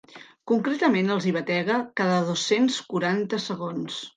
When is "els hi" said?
1.17-1.35